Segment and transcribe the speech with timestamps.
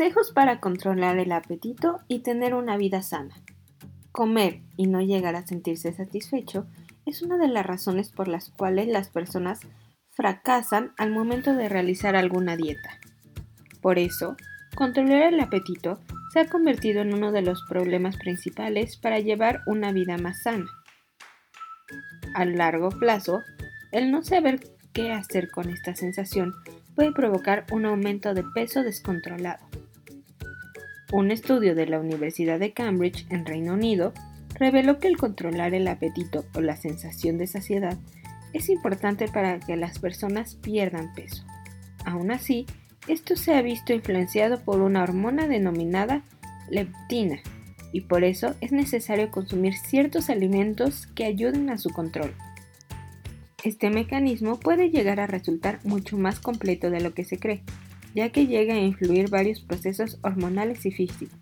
[0.00, 3.34] Consejos para controlar el apetito y tener una vida sana.
[4.12, 6.66] Comer y no llegar a sentirse satisfecho
[7.04, 9.60] es una de las razones por las cuales las personas
[10.08, 12.98] fracasan al momento de realizar alguna dieta.
[13.82, 14.36] Por eso,
[14.74, 16.00] controlar el apetito
[16.32, 20.70] se ha convertido en uno de los problemas principales para llevar una vida más sana.
[22.34, 23.42] A largo plazo,
[23.92, 24.60] el no saber
[24.94, 26.54] qué hacer con esta sensación
[26.94, 29.69] puede provocar un aumento de peso descontrolado.
[31.12, 34.12] Un estudio de la Universidad de Cambridge en Reino Unido
[34.54, 37.98] reveló que el controlar el apetito o la sensación de saciedad
[38.52, 41.44] es importante para que las personas pierdan peso.
[42.04, 42.66] Aún así,
[43.08, 46.22] esto se ha visto influenciado por una hormona denominada
[46.68, 47.40] leptina
[47.92, 52.34] y por eso es necesario consumir ciertos alimentos que ayuden a su control.
[53.64, 57.62] Este mecanismo puede llegar a resultar mucho más completo de lo que se cree,
[58.14, 61.38] ya que llega a influir varios procesos hormonales y físicos.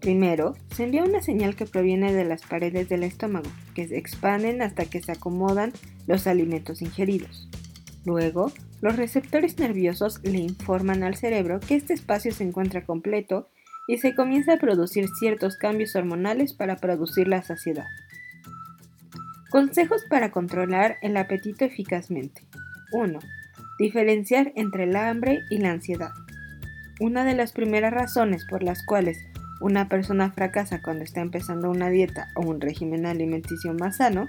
[0.00, 4.62] Primero, se envía una señal que proviene de las paredes del estómago, que se expanden
[4.62, 5.72] hasta que se acomodan
[6.06, 7.48] los alimentos ingeridos.
[8.04, 13.48] Luego, los receptores nerviosos le informan al cerebro que este espacio se encuentra completo
[13.88, 17.86] y se comienza a producir ciertos cambios hormonales para producir la saciedad.
[19.50, 22.46] Consejos para controlar el apetito eficazmente.
[22.92, 23.18] 1.
[23.78, 26.10] Diferenciar entre el hambre y la ansiedad.
[27.00, 29.18] Una de las primeras razones por las cuales
[29.60, 34.28] una persona fracasa cuando está empezando una dieta o un régimen alimenticio más sano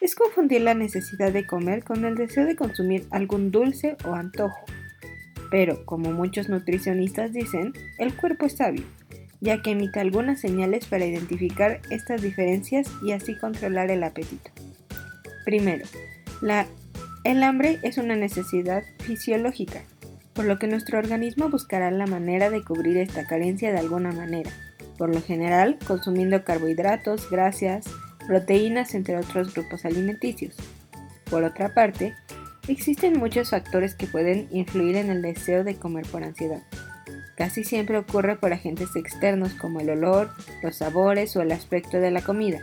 [0.00, 4.64] es confundir la necesidad de comer con el deseo de consumir algún dulce o antojo.
[5.50, 8.84] Pero, como muchos nutricionistas dicen, el cuerpo es sabio,
[9.40, 14.50] ya que emite algunas señales para identificar estas diferencias y así controlar el apetito.
[15.44, 15.86] Primero,
[16.42, 16.66] la
[17.28, 19.82] el hambre es una necesidad fisiológica,
[20.32, 24.50] por lo que nuestro organismo buscará la manera de cubrir esta carencia de alguna manera,
[24.96, 27.84] por lo general consumiendo carbohidratos, grasas,
[28.26, 30.56] proteínas, entre otros grupos alimenticios.
[31.28, 32.14] Por otra parte,
[32.66, 36.62] existen muchos factores que pueden influir en el deseo de comer por ansiedad.
[37.36, 40.30] Casi siempre ocurre por agentes externos como el olor,
[40.62, 42.62] los sabores o el aspecto de la comida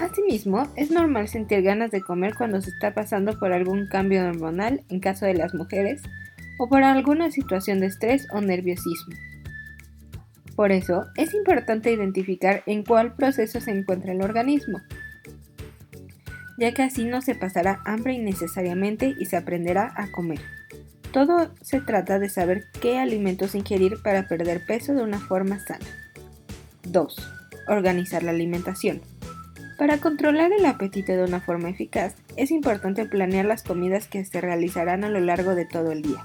[0.00, 4.82] Asimismo, es normal sentir ganas de comer cuando se está pasando por algún cambio hormonal
[4.88, 6.02] en caso de las mujeres
[6.58, 9.14] o por alguna situación de estrés o nerviosismo.
[10.56, 14.80] Por eso, es importante identificar en cuál proceso se encuentra el organismo,
[16.58, 20.40] ya que así no se pasará hambre innecesariamente y se aprenderá a comer.
[21.12, 25.86] Todo se trata de saber qué alimentos ingerir para perder peso de una forma sana.
[26.84, 27.16] 2.
[27.68, 29.00] Organizar la alimentación.
[29.78, 34.40] Para controlar el apetito de una forma eficaz, es importante planear las comidas que se
[34.40, 36.24] realizarán a lo largo de todo el día.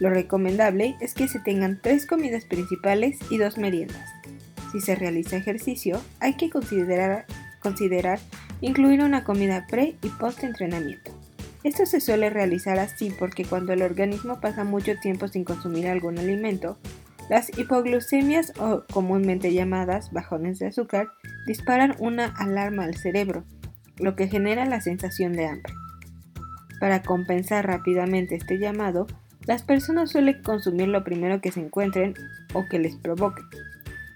[0.00, 4.08] Lo recomendable es que se tengan tres comidas principales y dos meriendas.
[4.72, 8.18] Si se realiza ejercicio, hay que considerar,
[8.60, 11.12] incluir una comida pre y post entrenamiento.
[11.62, 16.18] Esto se suele realizar así porque cuando el organismo pasa mucho tiempo sin consumir algún
[16.18, 16.78] alimento,
[17.28, 21.12] las hipoglucemias o comúnmente llamadas bajones de azúcar
[21.46, 23.44] disparan una alarma al cerebro,
[23.98, 25.72] lo que genera la sensación de hambre.
[26.80, 29.06] Para compensar rápidamente este llamado,
[29.46, 32.14] las personas suelen consumir lo primero que se encuentren
[32.54, 33.42] o que les provoque.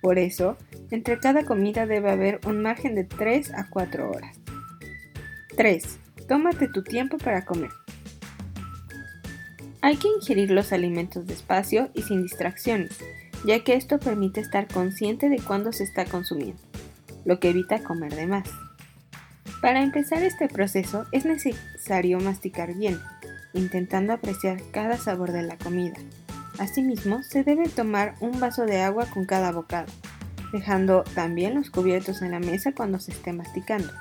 [0.03, 0.57] Por eso,
[0.91, 4.37] entre cada comida debe haber un margen de 3 a 4 horas.
[5.57, 5.99] 3.
[6.29, 7.71] Tómate tu tiempo para comer.
[9.81, 12.99] Hay que ingerir los alimentos despacio y sin distracciones,
[13.45, 16.66] ya que esto permite estar consciente de cuándo se está consumiendo
[17.27, 18.49] lo que evita comer de más.
[19.61, 22.99] Para empezar este proceso es necesario masticar bien,
[23.53, 25.97] intentando apreciar cada sabor de la comida.
[26.59, 29.93] Asimismo, se debe tomar un vaso de agua con cada bocado,
[30.53, 33.93] dejando también los cubiertos en la mesa cuando se esté masticando.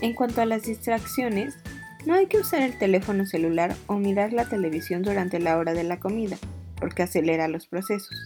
[0.00, 1.56] En cuanto a las distracciones,
[2.06, 5.84] no hay que usar el teléfono celular o mirar la televisión durante la hora de
[5.84, 6.38] la comida,
[6.76, 8.16] porque acelera los procesos.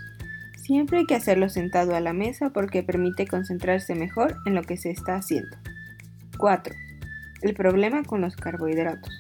[0.65, 4.79] Siempre hay que hacerlo sentado a la mesa porque permite concentrarse mejor en lo que
[4.79, 5.55] se está haciendo.
[6.39, 6.75] 4.
[7.43, 9.13] El problema con los carbohidratos.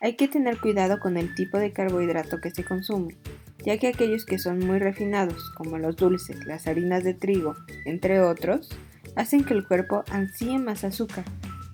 [0.00, 3.16] Hay que tener cuidado con el tipo de carbohidrato que se consume,
[3.64, 7.54] ya que aquellos que son muy refinados, como los dulces, las harinas de trigo,
[7.84, 8.68] entre otros,
[9.14, 11.24] hacen que el cuerpo ansíe más azúcar,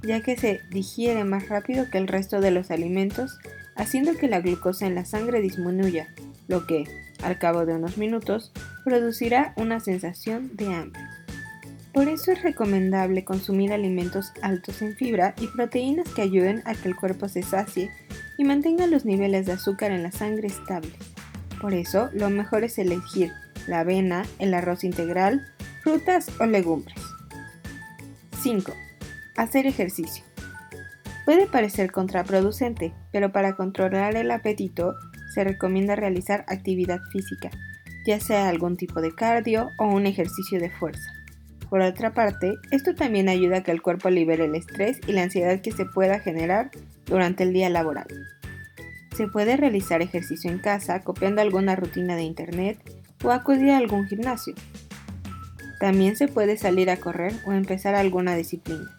[0.03, 3.39] ya que se digiere más rápido que el resto de los alimentos,
[3.77, 6.15] haciendo que la glucosa en la sangre disminuya,
[6.49, 6.85] lo que,
[7.23, 8.53] al cabo de unos minutos,
[8.85, 11.03] producirá una sensación de hambre.
[11.93, 16.89] Por eso es recomendable consumir alimentos altos en fibra y proteínas que ayuden a que
[16.89, 17.91] el cuerpo se sacie
[18.39, 20.95] y mantenga los niveles de azúcar en la sangre estables.
[21.61, 23.33] Por eso, lo mejor es elegir
[23.67, 25.47] la avena, el arroz integral,
[25.83, 26.99] frutas o legumbres.
[28.41, 28.73] 5.
[29.37, 30.25] Hacer ejercicio.
[31.27, 34.95] Puede parecer contraproducente, pero para controlar el apetito
[35.35, 37.51] se recomienda realizar actividad física,
[38.07, 41.13] ya sea algún tipo de cardio o un ejercicio de fuerza.
[41.69, 45.23] Por otra parte, esto también ayuda a que el cuerpo libere el estrés y la
[45.23, 46.71] ansiedad que se pueda generar
[47.07, 48.09] durante el día laboral.
[49.17, 52.79] Se puede realizar ejercicio en casa copiando alguna rutina de internet
[53.23, 54.55] o acudir a algún gimnasio.
[55.79, 58.91] También se puede salir a correr o empezar alguna disciplina.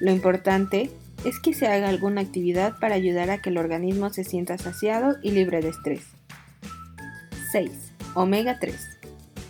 [0.00, 0.90] Lo importante
[1.24, 5.16] es que se haga alguna actividad para ayudar a que el organismo se sienta saciado
[5.22, 6.02] y libre de estrés.
[7.52, 7.87] 6.
[8.18, 8.98] Omega 3.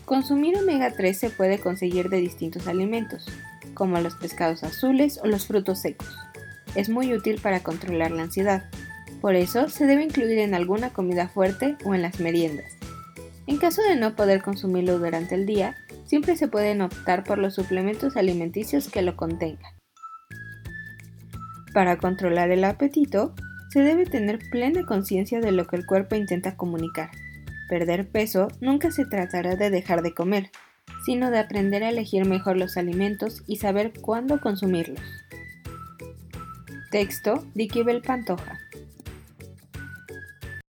[0.04, 3.24] Consumir omega 3 se puede conseguir de distintos alimentos,
[3.72, 6.14] como los pescados azules o los frutos secos.
[6.74, 8.68] Es muy útil para controlar la ansiedad,
[9.22, 12.76] por eso se debe incluir en alguna comida fuerte o en las meriendas.
[13.46, 15.74] En caso de no poder consumirlo durante el día,
[16.04, 19.72] siempre se pueden optar por los suplementos alimenticios que lo contengan.
[21.72, 23.34] Para controlar el apetito,
[23.70, 27.08] se debe tener plena conciencia de lo que el cuerpo intenta comunicar.
[27.68, 30.50] Perder peso nunca se tratará de dejar de comer,
[31.04, 35.00] sino de aprender a elegir mejor los alimentos y saber cuándo consumirlos.
[36.90, 38.58] Texto de Pantoja.